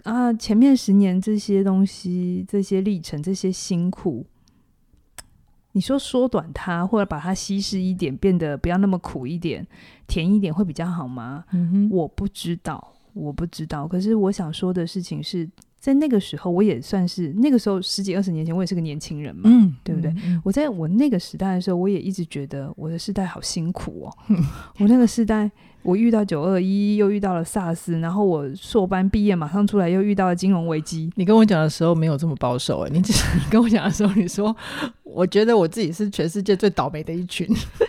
[0.03, 4.27] 啊，前面十年这些东西、这些历程、这些辛苦，
[5.73, 9.65] 你说缩短它，或者把它稀释一点，变得不要那么苦一点、
[10.09, 11.45] 甜一点，会比较好吗？
[11.53, 13.87] 嗯，我不知道，我不知道。
[13.87, 15.49] 可是我想说的事情是。
[15.81, 20.13] 在那个时候，我也算是那个时候十几二十年前，我也是个年轻人嘛，嗯，对不对？
[20.45, 24.17] 我在我那个时代的时候，我也一直觉得我的时代好辛苦哦。
[24.29, 24.37] 嗯、
[24.79, 25.51] 我那个时代，
[25.83, 31.11] 我遇到九二一，又遇到了 SARS，然后我硕班毕业马上出来，又遇到了金融危机。
[31.17, 34.55] 你跟我讲的时候没有这么保守哎，你只是 你跟我讲的时候，你说
[35.05, 37.47] 我觉得我自己是全世界最倒霉的一群，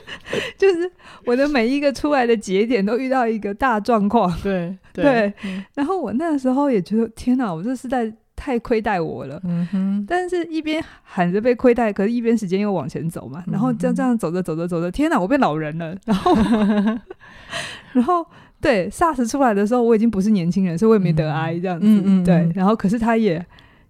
[0.57, 0.89] 就是
[1.25, 5.03] 我的每一个出来的节点都遇到一个大状况，对对。
[5.03, 9.39] 对嗯、然后我那个时候也觉得天哪，我这时代太亏待我了。
[9.43, 10.05] 嗯哼。
[10.07, 13.43] 但是一边喊着被亏待，可是一边时间又往前走嘛。
[13.47, 15.93] 然后这样这样走着走着走着，天哪，我变老人了。
[16.07, 16.35] 然后，
[17.91, 18.25] 然后
[18.61, 21.85] 对 SARS 出来的时候，我已经不是年轻人，所以我也没得癌这样子。
[21.85, 22.23] 嗯嗯。
[22.23, 22.49] 对。
[22.55, 23.45] 然后，可是它也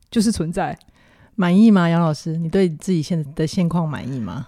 [0.09, 0.75] 就是存在。
[1.35, 2.35] 满意吗，杨老师？
[2.35, 4.47] 你对自己现在的现况满意吗？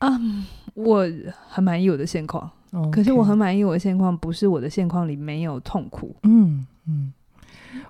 [0.00, 0.42] 啊，um,
[0.74, 1.06] 我
[1.48, 2.50] 很满意我的现况。
[2.92, 6.14] 可是我很满意我的现况，不是我的现况里没有痛苦。
[6.22, 7.12] 嗯嗯，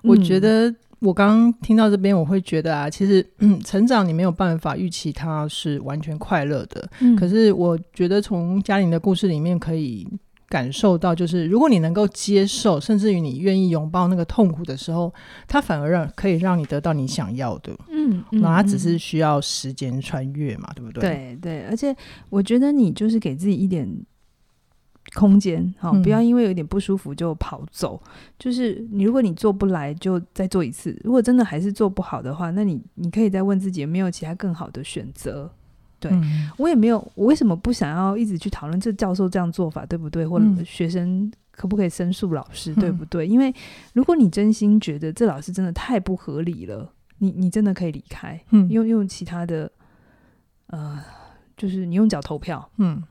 [0.01, 6.89] 我觉得我刚刚听到这边，我会觉得啊，其实嗯，成长你没有办法预期它是完全快乐的。
[7.01, 10.07] 嗯，可是我觉得从嘉玲的故事里面可以。
[10.51, 15.13] 感受到，就是如果你能够接受，甚至于你愿意拥抱那个痛苦的时候，
[15.47, 17.71] 它反而让可以让你得到你想要的。
[17.89, 21.01] 嗯，那、嗯、它只是需要时间穿越嘛，对不对？
[21.01, 21.95] 对对，而且
[22.29, 23.89] 我觉得你就是给自己一点
[25.15, 28.01] 空间，好，不要因为有点不舒服就跑走。
[28.05, 30.97] 嗯、就是你，如果你做不来，就再做一次。
[31.03, 35.51] 如果真的还是做不好的话，那你你可以再问自己有没有其他更好的选择。
[35.99, 43.27] 对，嗯、我也没有，我为什么不想要一直去讨论这教授这样做法对不对，或者学生可不可以申诉老师、嗯、对不对？
[43.27, 43.53] 因为
[43.93, 49.71] 如果你真心觉得这老师真的太不合理了，你你真的可以离开，嗯、用用其他的，
[50.67, 50.99] 呃，
[51.55, 53.03] 就是你用脚投票，嗯，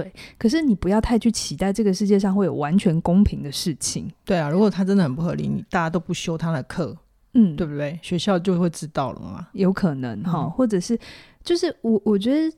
[0.00, 0.12] 对。
[0.38, 4.10] 可是你不要太去期待这个世界上会有完全公平的事情。
[4.24, 6.94] 对啊，如果他真的很不合理，你大家都不修他的课，
[7.32, 7.98] 嗯，对不对？
[8.02, 10.98] 学校就会知道了嘛，有可能哈，嗯、或者是。
[11.42, 12.56] 就是我，我觉得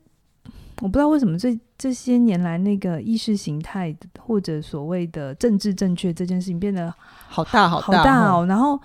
[0.81, 6.91] 我不知道为什么这这些年来，那个意识形态或者所谓的政治正确这件事情变得
[7.27, 8.47] 好大好大好大哦。
[8.47, 8.81] 然后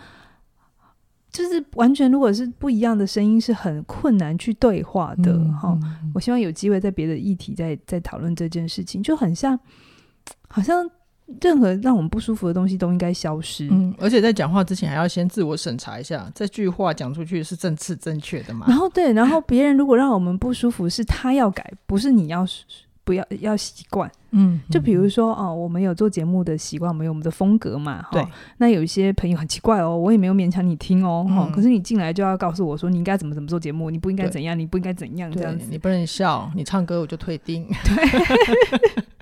[1.34, 5.76] 就是完全如果是不一样的声音，是很困难去对话的哈。
[5.82, 9.58] 嗯嗯、我希望有机会在别的议题再再讨论这件事情，就很像
[10.48, 10.88] 好像。
[11.40, 13.66] 任何让我们不舒服的东西都应该消失。
[13.70, 18.66] 嗯，而且在讲话之前还要先自我审查一下，这句话讲出去是正次正确的嘛？
[18.68, 22.44] 然后对，然后别人如果让我们不舒服，是他要改，不是你要
[23.04, 24.10] 不要要习惯。
[24.32, 28.04] 嗯，就比如说哦，我们有做节目的习惯，我们有我们的风格嘛。
[28.10, 28.26] 对。
[28.58, 31.24] 那有一些朋友很奇怪哦，我也没有勉强你听哦。
[31.28, 35.68] 嗯、可是你进来就要告诉我说，你应该怎么怎么做节目，你不应该怎样，你不应该怎样这样子。
[35.70, 37.64] 你不能笑，你唱歌我就退订。
[37.84, 39.04] 对。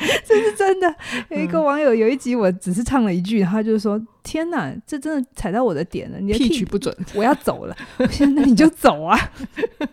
[0.24, 0.94] 这是真的。
[1.28, 6.18] 有一个网友有一集，我只是唱了一句，他就说：“天哪，这真的踩到我的点了！
[6.18, 7.76] 你的 key 取不准，我要走了。
[7.98, 9.18] ”我现在你就走啊！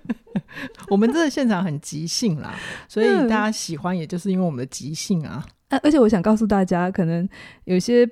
[0.90, 2.56] 我们这个现场很即兴啦，
[2.88, 5.46] 所以大家喜欢，也就是因为我们的即兴啊。
[5.70, 7.28] 嗯、而且我想告诉大家，可能
[7.66, 8.08] 有些。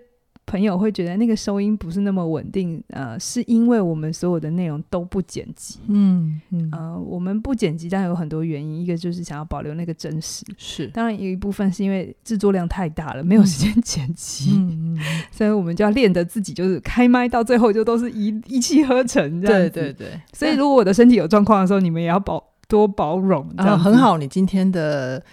[0.46, 14.52] 朋友会觉得那个收音不是那么稳定，呃，是因为我们所有的内容都不剪辑，嗯嗯，呃，我们不剪辑，但有很多原因，一个就是想要保留那个真实，是，当然有一部分是因为制作量太大了，没有时间剪辑，
[15.32, 22.44] 所以我们就要练得自己就是开麦到最后就都是一 一气呵成这样，对对对，所以如果我的身体有状况的时候，你们也要保。
[22.68, 25.24] 多包容啊，很好，你今天的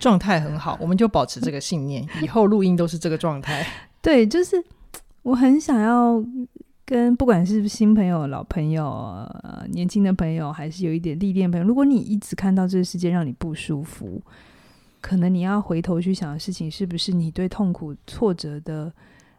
[0.00, 3.66] 状态很好，我们就保持这个信念，以后录音都是这个状态。
[4.00, 4.62] 对，就是
[5.22, 6.24] 我很想要
[6.84, 14.22] 跟不管是新朋友、老朋友、呃、年轻的朋友，还是有一点历练朋友，如果你一直看到这个世界让你不舒服，
[15.00, 18.92] 可能你要回头去想的事情，是不是你对痛苦、挫折的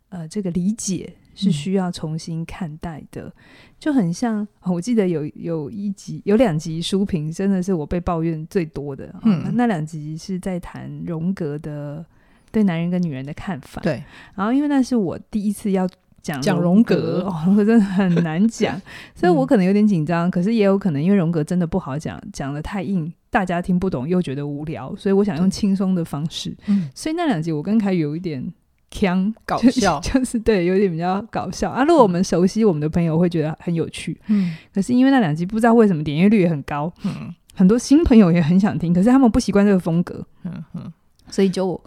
[0.10, 1.14] 呃这个理解？
[1.36, 3.34] 是需要重新看待的，嗯、
[3.80, 9.16] 就很像我记得有有一集有两集书评，真的是我被抱怨最多的。
[9.24, 12.06] 嗯，那两集是在谈荣格的
[12.52, 13.82] 对男人跟女人的看法。
[13.82, 14.04] 对，
[14.36, 15.88] 然后因为那是我第一次要
[16.22, 18.80] 讲讲荣格，荣格真的很难讲，
[19.16, 20.28] 所以我可能有点紧张。
[20.28, 26.56] 嗯、可是也有可能因为荣格真的不好讲，讲的太硬，大家听不懂又觉得无聊，所以我想用轻松的方式。
[26.68, 28.52] 嗯，所以那两集我跟凯宇有一点。
[28.92, 31.84] 腔搞 笑就，就是对，有点比较搞笑啊。
[31.84, 34.58] 如果我们熟悉我们的朋友会觉得很有趣，嗯。
[34.74, 37.32] 可是因为那两集不知道为什么点阅率也很高，嗯。
[37.54, 40.92] 很多新朋友也很想听，可是他们不习惯这个风格，嗯哼。
[41.30, 41.80] 所以就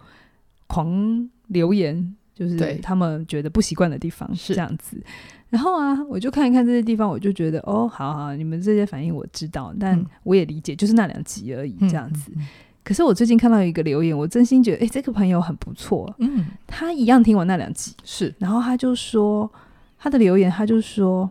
[0.73, 4.55] 狂留言，就是他们觉得不习惯的地方是。
[4.55, 4.97] 这样子。
[5.51, 12.33] 然后啊，我就看一看这些地方，我就觉得哦，好好，你们这些反应我知道，但我也理解，就是那两集而已，这样子。
[12.35, 12.47] 嗯嗯。
[12.83, 16.13] 可是我最近看到一个留言，我真心觉得，哎、欸，这个朋友很不错。
[16.19, 19.49] 嗯，他一样听完那两集，是，然后他就说
[19.99, 21.31] 他的留言，他就说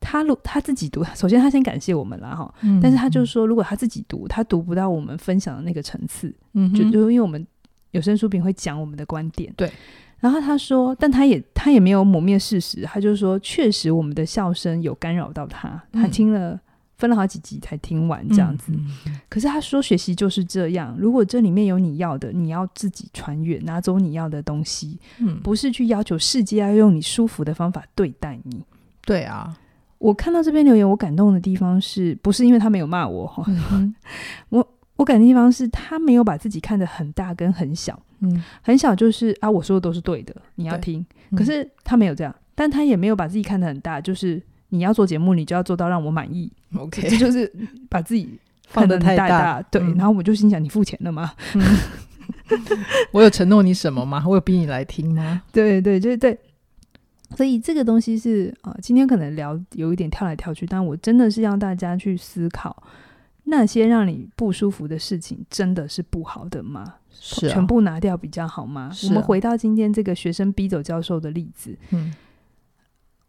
[0.00, 7.44] 他录他自己读，首先他先感谢我们啦哈，嗯、但是他就说，如果他自己读，他读不到我们分享的那个层次，嗯，就就因为我们
[7.90, 9.70] 有声书评会讲我们的观点，对。
[10.20, 16.50] 然后他说，但他也他也没有抹灭事实，他就说，确实我们的笑声有干扰到他，他听了。
[16.50, 16.60] 嗯
[16.98, 20.96] 分了好几集才听完这样子，嗯嗯、可是他说学习就是这样。
[20.98, 28.64] 如果这里面有你要的，你要自己穿越，拿走你要的东西，嗯，不是去要求世界要用你舒服的方法对待你。
[29.02, 29.56] 对啊，
[29.98, 33.46] 我看到这篇留言，我感动的地方是不是因为他没有骂我？
[34.50, 41.04] 我我感动的地方是他没有把自己看得很大跟很小，嗯，很小就是啊，我说的都是对的，你要听。
[41.30, 44.42] 嗯、可是他没有这样，但他也没有把自己看得很大，就是。
[44.70, 46.52] 你要做节目，你就要做到让我满意。
[46.76, 47.50] OK，这就是
[47.88, 49.26] 把自己放得太大。
[49.26, 51.32] 大对，嗯、然后我就心想：你付钱了吗？
[51.54, 51.62] 嗯、
[53.12, 54.22] 我有承诺你什么吗？
[54.26, 55.40] 我有逼你来听吗？
[55.50, 56.38] 对对对对。
[57.34, 62.82] 所以这个东西是啊、呃，今天可能聊有一点跳来跳去，但我真的是让大家去思考，
[63.50, 66.94] 那些让你不舒服的事情，真的是不好的吗？
[67.10, 68.90] 是、啊，全部拿掉比较好吗？
[68.92, 72.14] 啊、我们回到今天这个学生逼走教授的例子，嗯。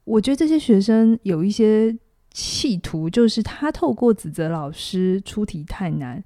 [0.06, 1.96] 我觉得这些学生有一些
[2.32, 6.24] 企图，就是他透过指责老师出题太难，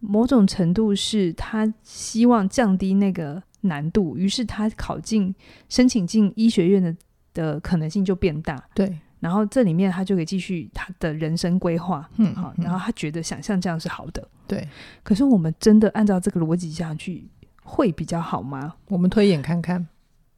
[0.00, 5.32] 某种程度是他希望降低那个难度，于是他考进、
[5.68, 6.96] 申请进医学院的
[7.32, 8.60] 的可能性就变大。
[8.74, 12.10] 对，然后这里面他就可以继续他的人生规划。
[12.16, 14.26] 嗯，好，然后他觉得想象这样是好的。
[14.48, 14.68] 对，
[15.04, 17.28] 可是我们真的按照这个逻辑下去
[17.62, 18.74] 会比较好吗？
[18.88, 19.86] 我们推演看看。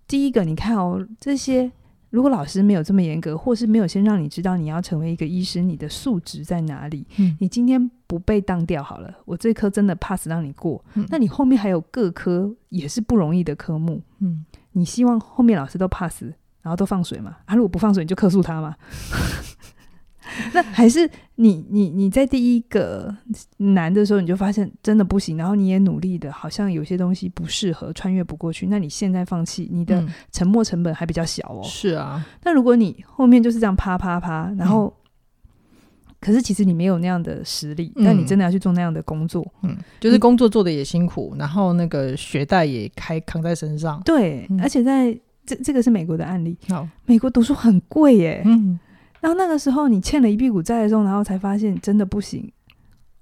[0.07, 1.73] 第一个，你看哦，这些。
[2.11, 7.05] 如果老师没有这么严格，或是没有先让你知道你要成为一个医师，你的素质在哪里？
[7.17, 16.23] 嗯，你今天不被当掉好了，我这科真的 pass 让你过，嗯，那你后面还有各科也是不容易的科目，嗯，你希望后面老师都 pass，
[16.65, 17.37] 然后都放水嘛？
[17.45, 18.75] 啊，如果不放水，你就克诉他嘛？
[20.53, 23.15] 那还是你你你在第一个
[23.59, 28.67] 难的时候，你就发现真的不行，然后你也努力的，好像有些东西不适合，穿越不过去。
[28.67, 31.61] 那你现在放弃，你的沉没成本还比较小哦。
[31.63, 44.01] 是啊，那如果你后面就是这样啪啪啪，然后，嗯、可是其实你没有那样的实力，但你真的要去做那样的工作，嗯，就是工作做的也辛苦，然后那个学贷也开扛在身上。
[44.05, 48.79] 对，嗯、而且在这这个是美国的案例，好，美国读书很贵耶，嗯。
[49.21, 52.53] 然后那个时候你欠了一屁股债的时候，然后才发现真的不行，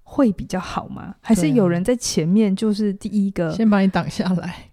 [0.02, 1.14] 会比较好吗？
[1.20, 4.70] 还是有人在前面就是第一个先把你挡下来，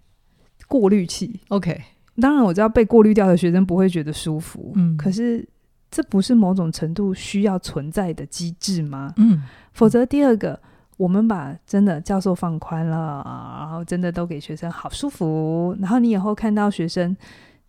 [0.66, 1.80] 过滤器？OK，
[2.20, 5.48] 当然我知道被过滤掉的学生不会觉得舒服，嗯，可是
[5.88, 9.14] 这不是某种程度需要存在的机制吗？
[9.16, 9.40] 嗯，
[9.72, 10.60] 否则第二个，
[11.00, 13.24] 我们把真的教授放宽了，
[13.58, 17.16] 然后真的都给学生好舒服，然后你以后看到学生。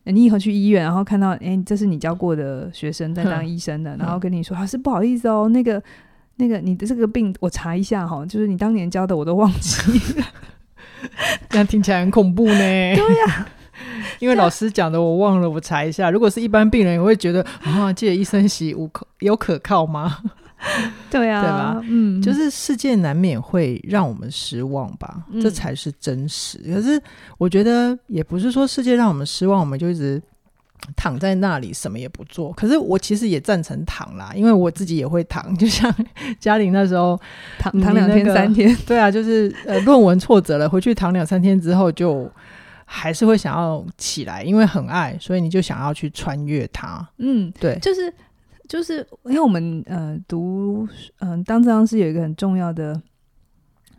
[0.03, 5.81] 你以后去医院，然后看到，哎，这是你教过的学生在当医生的，然后跟你说，老师不好意思哦，那个，
[6.37, 10.25] 那个你的这个病，我查一下哈，就是你当年教的我都忘记 了，
[11.49, 12.57] 这样听起来很恐怖呢。
[12.57, 13.47] 对呀，
[14.17, 16.09] 因为老师讲的我忘了，我查一下。
[16.09, 20.17] 如果是一般病人，也会觉得啊，借医生洗无可有可靠吗？
[21.09, 21.81] 对啊，对吧？
[21.89, 26.57] 嗯，就是世界难免会让我们失望吧，嗯、这才是真实。
[26.59, 27.01] 可是
[27.37, 30.21] 我觉得也不是说世界让我们失望，我们就一直
[30.95, 32.53] 躺在那里什么也不做。
[32.53, 35.93] 可是我其实也赞成躺啦，因为我自己也会躺， 就像
[36.39, 37.19] 嘉玲那时候
[37.59, 42.29] 躺躺两天三天，对啊，就是呃论文挫折了，回去躺两三天之后就。
[42.93, 47.07] 还是会想要起来，因为很爱，所以你就想要去穿越它。
[47.19, 48.13] 嗯，对，就是
[48.71, 50.87] 就是，因为我们呃读
[51.19, 53.01] 嗯、呃、当治疗师有一个很重要的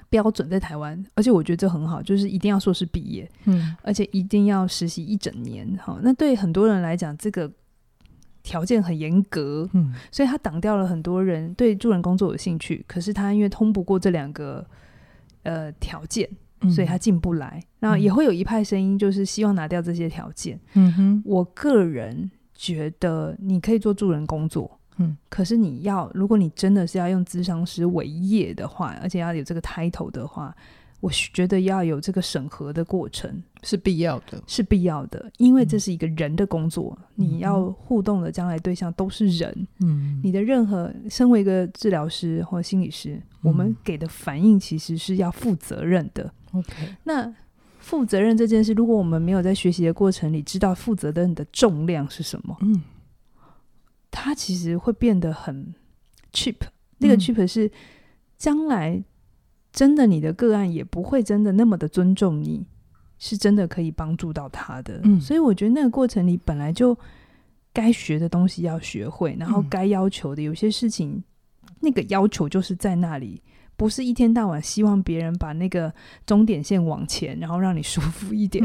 [0.09, 5.70] 标准在台湾，而且我觉得这很好，就是一定要硕士毕业，嗯，而且一定要实习一整年。
[5.77, 7.53] 哈，那对很多人来讲，这个
[8.43, 14.66] 条件很严格，嗯，所以他挡掉了很多人对助人工作有兴趣，可是他因为通不过这两个
[15.43, 16.27] 呃条件。
[16.70, 20.57] 所以他进不来，然后也会有一派声音，就是希望拿掉这些条件。
[20.75, 22.31] 嗯哼，我个人
[22.63, 30.55] 觉得你可以做助人工作，嗯，可是你要，如果你真的是要用咨商师为业的话，而且要有这个 title 的话，
[31.01, 46.33] 我觉得要有这个审核的过程是必要的，是必要的，因为这是一个人的工作，嗯、你要互动的将来对象都是人，嗯，你的任何身为一个治疗师或心理师，嗯、我们给的反应其实是要负责任的。
[46.53, 47.35] OK，那
[47.83, 52.80] 负责任这件事，如果我们没有在学习的过程里知道负责任的重量是什么，嗯，
[54.11, 55.74] 它其实会变得很
[56.33, 56.55] cheap。
[56.99, 57.70] 那个 cheap 是
[58.39, 59.03] 将来
[59.72, 62.64] 真的你的个案也不会真的那么的尊重你，
[63.18, 65.01] 是真的可以帮助到他的。
[65.03, 66.97] 嗯，所以我觉得那个过程里本来就
[67.72, 71.22] 该学的东西要学会，然后该要求的有些事情，
[71.80, 73.43] 那个要求就是在那里。
[73.83, 75.93] 不是一天到晚希望别人把那个
[76.24, 78.64] 终点线往前，然后让你舒服一点。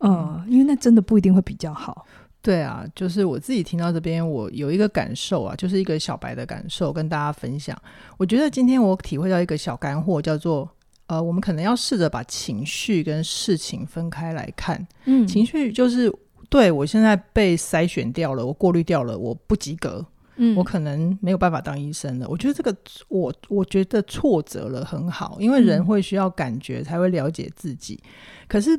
[0.00, 2.04] 嗯，因为那真的不一定会比较好。
[2.40, 7.80] 对啊，就是我自己听到这边，我有一个感受啊，就是一个小白的感受，跟大家分享。
[8.16, 10.68] 我觉得今天我体会到一个小干货，叫做
[11.06, 14.84] 呃，我们可能要试着把情绪跟事情分开来看。
[15.04, 16.12] 嗯，情绪就是
[16.50, 20.04] 对我现在被筛选掉了，我过滤掉了，我不及格。
[20.36, 22.26] 嗯，我可能没有办法当医生了。
[22.28, 22.74] 我觉得这个
[23.08, 28.00] 我我觉得挫折了很好，因为人会需要感觉才会了解自己。
[28.02, 28.08] 嗯、
[28.48, 28.78] 可是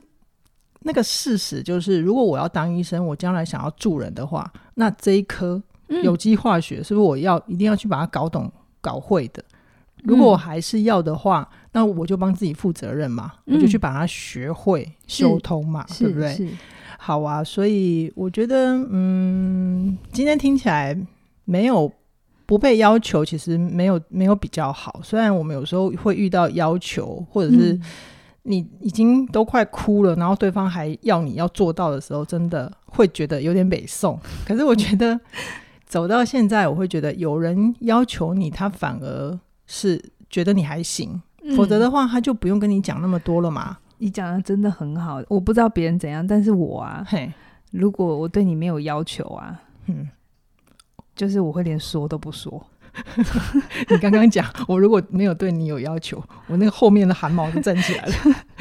[0.81, 5.61] 那个事实就是，如果我要当医生，我将来想要助人的话，那这一科
[6.03, 8.51] 有机化学是不是我要一定要去把它搞懂
[8.81, 9.43] 搞会的？
[10.03, 16.49] 如果我还是要的话，那我就帮自己负责任嘛，嗯、我就去把它学会修通嘛，对不对？
[16.97, 20.97] 好啊，所以我觉得，嗯，今天听起来。
[21.45, 21.91] 没有
[22.45, 24.99] 不被要求，其实没有没有比较好。
[25.03, 27.79] 虽然我们有时候会遇到要求，或者是
[28.43, 34.19] 你已经都快哭了，然后对方还要你要做到的时候，真的会觉得有点北宋。
[34.45, 35.19] 可是我觉得
[35.85, 41.21] 走到现在，我会觉得有人要求你，他反而是觉得你还行。
[41.55, 43.77] 否则的话，他就不用跟你讲那么多了嘛。
[43.99, 47.31] 你讲的真的很好，我不知道别人怎样，但是我啊，嘿，
[47.71, 50.09] 如果我对你没有要求啊，嗯。
[51.15, 52.65] 就是我会连说都不说。
[53.89, 58.13] 你刚刚讲，我如果没有对你有要求，我那个后面的汗毛就站起来了。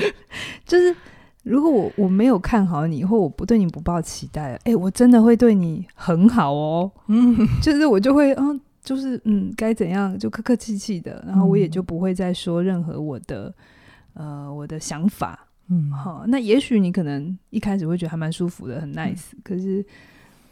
[0.64, 0.96] 就是
[1.42, 6.90] 如果我我没有看好你，或我不对你不抱期待，哎、欸，我真的会对你很好哦。
[7.08, 13.54] 嗯，就是我就会，嗯，就是嗯，该怎样就客客气气的，然后我也就不会再说任何我的
[14.14, 15.46] 呃我的想法。
[15.68, 19.84] 嗯，好，那也许你可能一开始会觉得还蛮舒服的，很 nice，、嗯、可是。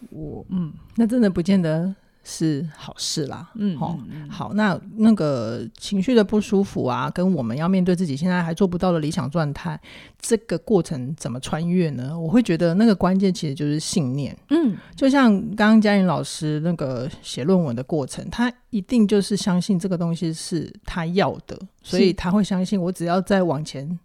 [0.09, 1.95] 我嗯，那真的不见得
[2.25, 3.51] 是好事啦。
[3.55, 3.99] 嗯，好，
[4.29, 9.81] 好，那那个情绪的不舒服啊，跟我们要面对自己现在还做不到的理想状态，
[10.21, 12.19] 这个过程怎么穿越呢？
[12.19, 14.37] 我会觉得那个关键其实就是信念。
[14.51, 23.99] 嗯，就像刚刚嘉颖老师那个写论文的过程，他一定就是相信这个东西是他要的，所以他会相信我只要再往前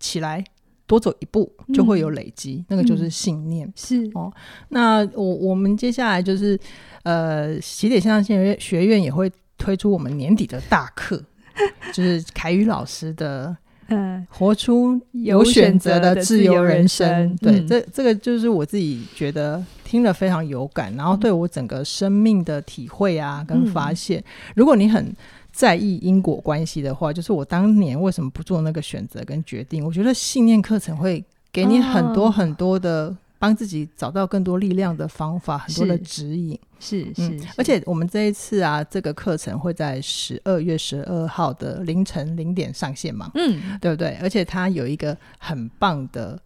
[0.00, 0.44] 起来。
[0.86, 3.70] 多走一步就会有累积，嗯、那个就是信念。
[3.74, 4.08] 是。
[4.14, 4.32] 哦，
[4.68, 6.58] 那我我们接下来就是
[7.02, 11.22] 呃，喜点线上学院学院也会推出我们年底的大课，
[11.92, 13.56] 就是凯宇老师的
[13.88, 17.08] 嗯，活出有选择的自由人生。
[17.08, 17.36] 人生。
[17.38, 24.18] 对，嗯、这这个就是我自己觉得听了非常有感，然后对我整个生命的体会啊跟发现。
[24.20, 24.24] 嗯、
[24.56, 25.14] 如果你很
[25.56, 29.82] 在意因果关系的话，就是我当年为什么不做那个选择跟决定？
[29.82, 36.58] 我觉得信念课程会给你很多很多的帮自己找到更多力量的方法，很多的指引。
[36.78, 43.30] 是是，而且我们这一次啊，这个课程会在十二月十二号的凌晨零点上线嘛？
[43.34, 44.18] 嗯，对不对？
[44.20, 46.38] 而且它有一个很棒的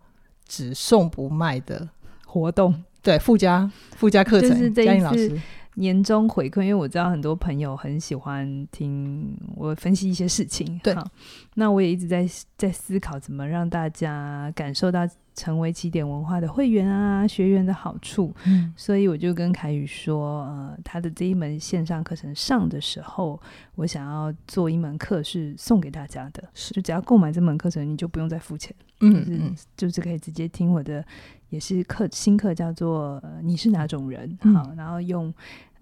[0.47, 1.89] 只送不卖的
[2.25, 5.37] 活动，对，附加附加课程，嘉玲老师。
[5.75, 10.79] 年终回馈，因为我知道很多朋友很喜欢听我分析一些事情。
[10.83, 10.95] 对，
[11.55, 23.41] 那我也一直在在思考怎么让大家感受到成为起点文化的会员啊，学员的好处，嗯，所以我就跟凯宇说，呃，他的这一门线上课程上的时候，
[23.77, 26.75] 我想要做一门课是送给大家的，是。
[26.75, 31.05] 就只要购买这门课程，你就不用再付钱，嗯嗯，就是，就是可以直接听我的，
[31.49, 34.39] 也是课新课叫做，呃，你是哪种人？
[34.43, 35.33] 嗯，好，然后用。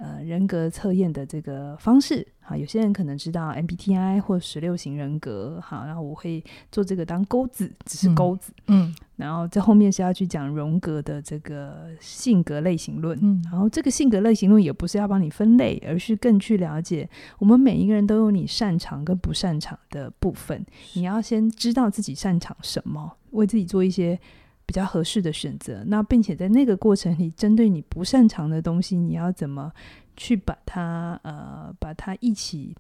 [0.01, 6.43] 呃，人格测验的这个方式，好，有些人可能知道 MBTI 或十六型人格，好，然后我会
[6.73, 17.07] 做这个当钩子，只是钩子，嗯，嗯，然后在后面是要去讲荣格的这个性格类型论，嗯，然后这个性格类型论也不是要帮你分类，而是更去了解
[17.39, 24.19] 我们每一个人都有你擅长跟不擅长的部分，你要先知道自己擅长什么，为自己做一些。
[24.67, 29.73] 比较合适的选择，那并且在那个过程里，针对你不擅长的东西，你要怎么
[30.19, 32.77] 去把它呃把它一起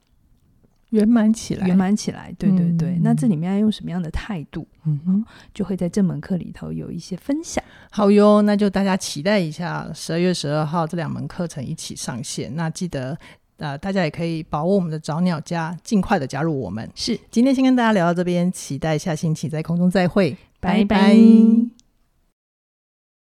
[0.90, 1.66] 圆满起来？
[1.66, 2.96] 圆满起来，对对对。
[2.96, 4.66] 嗯、那这里面要用什么样的态度？
[4.84, 5.24] 嗯哼，
[5.54, 7.62] 就会在这门课里头有一些分享。
[7.90, 12.54] 好哟，那就大家期待一下，十二月十二号这两门课程一起上线。
[12.56, 13.16] 那记得
[13.58, 16.90] 呃，大家也可以把握我们的早鸟家，尽快的加入我们。
[16.94, 21.16] 是，今天先跟大家聊到这边，期待下星期在空中再会，拜拜。